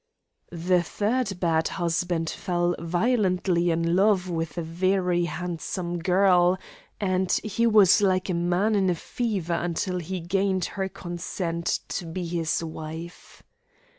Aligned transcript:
III 0.51 0.57
The 0.67 0.81
third 0.81 1.39
bad 1.39 1.67
husband 1.77 2.27
fell 2.31 2.75
violently 2.79 3.69
in 3.69 3.95
love 3.95 4.31
with 4.31 4.57
a 4.57 4.63
very 4.63 5.25
handsome 5.25 5.99
girl, 5.99 6.57
and 6.99 7.31
he 7.43 7.67
was 7.67 8.01
like 8.01 8.27
a 8.27 8.33
man 8.33 8.73
in 8.73 8.89
a 8.89 8.95
fever 8.95 9.53
until 9.53 9.99
he 9.99 10.19
gained 10.19 10.65
her 10.73 10.89
consent 10.89 11.81
to 11.89 12.07
be 12.07 12.25
his 12.25 12.63
wife. 12.63 13.43